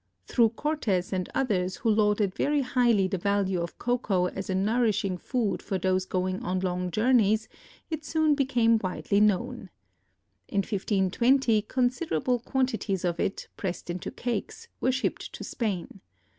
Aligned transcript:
Through 0.25 0.49
Cortez 0.55 1.13
and 1.13 1.29
others 1.35 1.75
who 1.75 1.89
lauded 1.91 2.33
very 2.33 2.61
highly 2.61 3.07
the 3.07 3.19
value 3.19 3.61
of 3.61 3.77
cocoa 3.77 4.25
as 4.29 4.49
a 4.49 4.55
nourishing 4.55 5.15
food 5.19 5.61
for 5.61 5.77
those 5.77 6.05
going 6.07 6.41
on 6.41 6.61
long 6.61 6.89
journeys, 6.89 7.47
it 7.91 8.03
soon 8.03 8.33
became 8.33 8.79
widely 8.81 9.19
known. 9.19 9.69
In 10.47 10.63
1520 10.63 11.61
considerable 11.61 12.39
quantities 12.39 13.05
of 13.05 13.19
it, 13.19 13.47
pressed 13.57 13.91
into 13.91 14.09
cakes, 14.09 14.69
were 14.79 14.91
shipped 14.91 15.33
to 15.33 15.43
Spain. 15.43 16.01